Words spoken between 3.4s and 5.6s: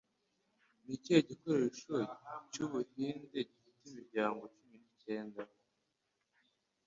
gifite imiryango cumi n'icyenda?